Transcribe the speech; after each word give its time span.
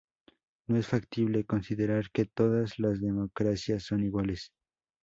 No 0.65 0.77
es 0.77 0.87
factible 0.87 1.45
considerar 1.45 2.09
que 2.11 2.25
todas 2.25 2.79
las 2.79 2.99
democracias 3.01 3.83
son 3.83 4.03
iguales. 4.03 4.51